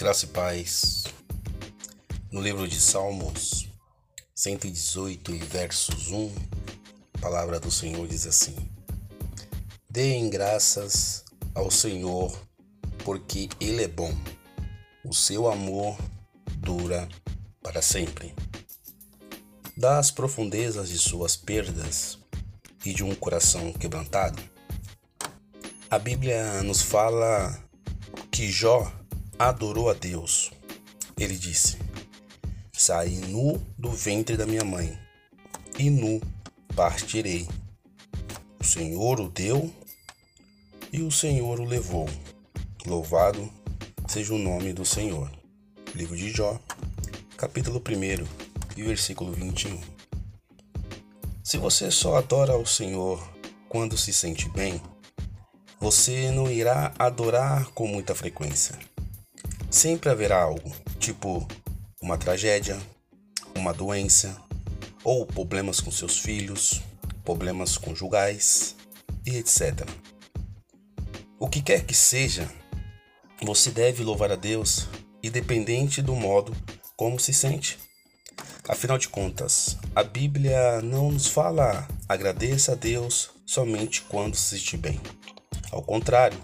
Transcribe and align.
Graça 0.00 0.24
e 0.24 0.28
paz. 0.28 1.04
No 2.32 2.40
livro 2.40 2.66
de 2.66 2.80
Salmos 2.80 3.68
118 4.34 5.34
e 5.34 5.38
versos 5.40 6.10
1, 6.10 6.34
a 7.12 7.18
palavra 7.18 7.60
do 7.60 7.70
Senhor 7.70 8.08
diz 8.08 8.26
assim: 8.26 8.56
Deem 9.90 10.30
graças 10.30 11.22
ao 11.54 11.70
Senhor, 11.70 12.34
porque 13.04 13.50
Ele 13.60 13.84
é 13.84 13.88
bom. 13.88 14.10
O 15.04 15.12
seu 15.12 15.52
amor 15.52 15.98
dura 16.56 17.06
para 17.62 17.82
sempre. 17.82 18.34
Das 19.76 20.10
profundezas 20.10 20.88
de 20.88 20.98
suas 20.98 21.36
perdas 21.36 22.18
e 22.86 22.94
de 22.94 23.04
um 23.04 23.14
coração 23.14 23.70
quebrantado, 23.74 24.42
a 25.90 25.98
Bíblia 25.98 26.62
nos 26.62 26.80
fala 26.80 27.62
que 28.30 28.50
Jó 28.50 28.90
adorou 29.40 29.88
a 29.88 29.94
Deus. 29.94 30.50
Ele 31.16 31.34
disse: 31.34 31.78
Saí 32.70 33.16
nu 33.16 33.56
do 33.78 33.90
ventre 33.90 34.36
da 34.36 34.44
minha 34.44 34.64
mãe, 34.64 34.98
e 35.78 35.88
nu 35.88 36.20
partirei. 36.76 37.48
O 38.60 38.64
Senhor 38.64 39.18
o 39.18 39.30
deu 39.30 39.72
e 40.92 41.00
o 41.00 41.10
Senhor 41.10 41.58
o 41.58 41.64
levou. 41.64 42.06
Louvado 42.84 43.50
seja 44.06 44.34
o 44.34 44.38
nome 44.38 44.74
do 44.74 44.84
Senhor. 44.84 45.30
Livro 45.94 46.14
de 46.14 46.30
Jó, 46.30 46.60
capítulo 47.38 47.80
1 47.80 48.26
e 48.76 48.82
versículo 48.82 49.32
21. 49.32 49.80
Se 51.42 51.56
você 51.56 51.90
só 51.90 52.16
adora 52.16 52.52
ao 52.52 52.66
Senhor 52.66 53.26
quando 53.70 53.96
se 53.96 54.12
sente 54.12 54.50
bem, 54.50 54.82
você 55.80 56.30
não 56.30 56.50
irá 56.50 56.92
adorar 56.98 57.70
com 57.70 57.86
muita 57.86 58.14
frequência. 58.14 58.78
Sempre 59.70 60.10
haverá 60.10 60.42
algo, 60.42 60.72
tipo 60.98 61.46
uma 62.02 62.18
tragédia, 62.18 62.76
uma 63.54 63.72
doença, 63.72 64.36
ou 65.04 65.24
problemas 65.24 65.80
com 65.80 65.92
seus 65.92 66.18
filhos, 66.18 66.82
problemas 67.24 67.78
conjugais 67.78 68.74
e 69.24 69.36
etc. 69.36 69.88
O 71.38 71.48
que 71.48 71.62
quer 71.62 71.84
que 71.86 71.94
seja, 71.94 72.50
você 73.40 73.70
deve 73.70 74.02
louvar 74.02 74.32
a 74.32 74.36
Deus, 74.36 74.88
independente 75.22 76.02
do 76.02 76.16
modo 76.16 76.52
como 76.96 77.20
se 77.20 77.32
sente. 77.32 77.78
Afinal 78.68 78.98
de 78.98 79.08
contas, 79.08 79.78
a 79.94 80.02
Bíblia 80.02 80.82
não 80.82 81.12
nos 81.12 81.28
fala 81.28 81.86
agradeça 82.08 82.72
a 82.72 82.74
Deus 82.74 83.30
somente 83.46 84.02
quando 84.02 84.34
se 84.34 84.58
sentir 84.58 84.78
bem. 84.78 85.00
Ao 85.70 85.80
contrário, 85.80 86.38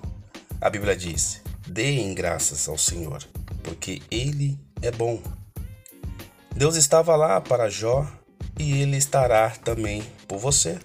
a 0.61 0.71
Bíblia 0.71 0.97
diz: 0.97 1.43
Deem 1.77 2.15
graças 2.15 2.71
ao 2.71 2.79
Senhor, 2.79 3.23
porque 3.63 4.01
Ele 4.11 4.59
é 4.81 4.91
bom. 4.91 5.23
Deus 6.55 6.75
estava 6.75 7.15
lá 7.15 7.39
para 7.39 7.69
Jó 7.69 8.11
e 8.59 8.81
Ele 8.81 8.97
estará 8.97 9.51
também 9.51 10.03
por 10.27 10.39
você. 10.39 10.79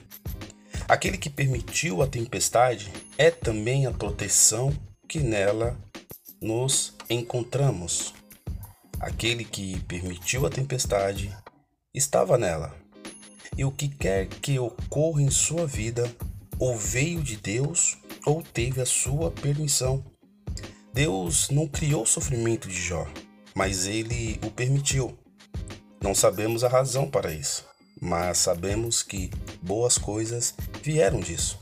Aquele 0.89 1.17
que 1.17 1.29
permitiu 1.29 2.01
a 2.01 2.07
tempestade 2.07 2.91
é 3.17 3.31
também 3.31 3.85
a 3.85 3.91
proteção 3.91 4.77
que 5.07 5.21
nela 5.21 5.79
nos 6.41 6.93
encontramos. 7.09 8.13
Aquele 8.99 9.45
que 9.45 9.79
permitiu 9.83 10.45
a 10.45 10.49
tempestade 10.49 11.33
estava 11.93 12.37
nela. 12.37 12.75
E 13.55 13.63
o 13.63 13.71
que 13.71 13.87
quer 13.87 14.27
que 14.27 14.59
ocorra 14.59 15.21
em 15.21 15.31
sua 15.31 15.65
vida, 15.65 16.13
ou 16.59 16.77
veio 16.77 17.23
de 17.23 17.37
Deus, 17.37 17.97
ou 18.25 18.43
teve 18.43 18.81
a 18.81 18.85
sua 18.85 19.31
permissão. 19.31 20.03
Deus 20.93 21.49
não 21.49 21.67
criou 21.67 22.03
o 22.03 22.07
sofrimento 22.07 22.67
de 22.67 22.79
Jó, 22.81 23.07
mas 23.55 23.85
ele 23.85 24.37
o 24.45 24.51
permitiu. 24.51 25.17
Não 26.01 26.13
sabemos 26.13 26.65
a 26.65 26.67
razão 26.67 27.09
para 27.09 27.31
isso, 27.31 27.65
mas 28.01 28.39
sabemos 28.39 29.01
que 29.01 29.31
boas 29.61 29.97
coisas 29.97 30.53
vieram 30.83 31.21
disso. 31.21 31.57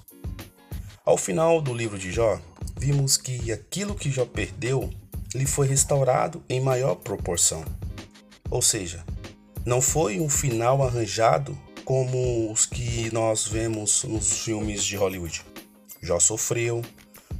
Ao 1.05 1.15
final 1.15 1.61
do 1.61 1.73
livro 1.73 1.99
de 1.99 2.11
Jó, 2.11 2.41
vimos 2.75 3.17
que 3.17 3.51
aquilo 3.51 3.93
que 3.93 4.09
Jó 4.09 4.25
perdeu 4.25 4.89
lhe 5.35 5.45
foi 5.45 5.67
restaurado 5.67 6.43
em 6.49 6.59
maior 6.59 6.95
proporção. 6.95 7.63
Ou 8.49 8.63
seja, 8.63 9.05
não 9.63 9.79
foi 9.79 10.19
um 10.19 10.29
final 10.29 10.81
arranjado 10.81 11.55
como 11.85 12.51
os 12.51 12.65
que 12.65 13.13
nós 13.13 13.45
vemos 13.45 14.03
nos 14.05 14.43
filmes 14.43 14.83
de 14.83 14.95
Hollywood. 14.95 15.45
Jó 16.01 16.19
sofreu, 16.19 16.81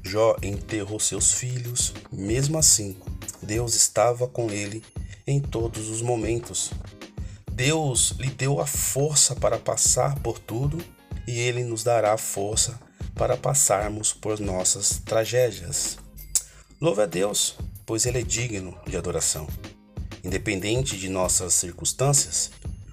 Jó 0.09 0.35
enterrou 0.41 0.99
seus 0.99 1.33
filhos, 1.33 1.93
mesmo 2.11 2.57
assim, 2.57 2.97
Deus 3.43 3.75
estava 3.75 4.27
com 4.27 4.49
ele 4.49 4.83
em 5.27 5.39
todos 5.39 5.87
os 5.87 6.01
momentos. 6.01 6.71
Deus 7.51 8.15
lhe 8.17 8.31
deu 8.31 8.59
a 8.59 8.65
força 8.65 9.35
para 9.35 9.59
passar 9.59 10.17
por 10.21 10.39
tudo 10.39 10.83
e 11.27 11.37
ele 11.37 11.63
nos 11.63 11.83
dará 11.83 12.11
a 12.13 12.17
força 12.17 12.79
para 13.13 13.37
passarmos 13.37 14.11
por 14.11 14.39
nossas 14.39 14.99
tragédias. 15.05 15.99
Louve 16.81 17.03
a 17.03 17.05
Deus, 17.05 17.55
pois 17.85 18.07
ele 18.07 18.17
é 18.17 18.23
digno 18.23 18.75
de 18.87 18.97
adoração. 18.97 19.47
Independente 20.23 20.97
de 20.97 21.07
nossas 21.07 21.53
circunstâncias, 21.53 22.49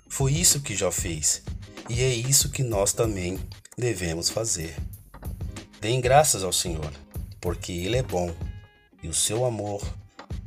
foi 0.06 0.34
isso 0.34 0.60
que 0.60 0.76
Jó 0.76 0.90
fez 0.90 1.42
e 1.88 2.02
é 2.02 2.12
isso 2.12 2.50
que 2.50 2.62
nós 2.62 2.92
também 2.92 3.38
devemos 3.74 4.28
fazer. 4.28 4.76
Deem 5.80 5.98
graças 5.98 6.42
ao 6.42 6.52
Senhor, 6.52 6.92
porque 7.46 7.70
Ele 7.70 7.96
é 7.96 8.02
bom 8.02 8.34
e 9.00 9.06
o 9.06 9.14
seu 9.14 9.44
amor 9.44 9.80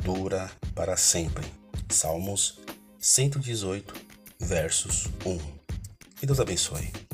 dura 0.03 0.51
para 0.75 0.97
sempre. 0.97 1.45
Salmos 1.87 2.59
118, 2.99 3.93
versos 4.37 5.05
1. 5.25 5.37
Que 6.17 6.25
Deus 6.25 6.41
abençoe. 6.41 7.08